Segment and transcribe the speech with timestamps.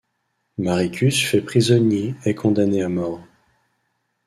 [0.57, 3.21] Mariccus fait prisonnier est condamné à mort.